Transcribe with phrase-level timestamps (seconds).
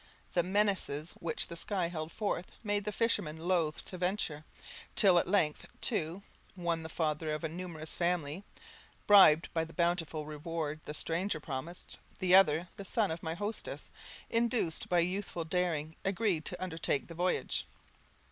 [0.33, 4.43] The menaces which the sky held forth made the fishermen loathe to venture,
[4.95, 6.23] till at length two,
[6.55, 8.43] one the father of a numerous family,
[9.05, 13.91] bribed by the bountiful reward the stranger promised the other, the son of my hostess,
[14.27, 17.67] induced by youthful daring, agreed to undertake the voyage.